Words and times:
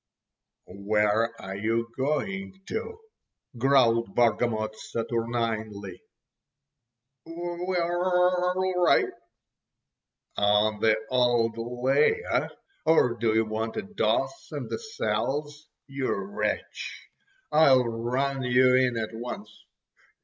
"Where 0.65 1.39
are 1.39 1.55
you 1.55 1.89
going 1.95 2.61
to?" 2.69 2.97
growled 3.55 4.15
Bargamot 4.15 4.73
saturninely. 4.75 5.99
"We're 7.23 7.83
orl 7.83 8.73
righ'!" 8.83 9.11
"On 10.37 10.79
the 10.79 10.97
old 11.11 11.55
lay, 11.55 12.19
eh? 12.31 12.47
Or 12.87 13.13
do 13.13 13.35
you 13.35 13.45
want 13.45 13.77
a 13.77 13.83
doss 13.83 14.49
in 14.51 14.69
the 14.69 14.79
cells. 14.79 15.67
You 15.85 16.11
wretch, 16.15 17.07
I'll 17.51 17.85
run 17.85 18.41
you 18.41 18.73
in 18.73 18.97
at 18.97 19.13
once." 19.13 19.51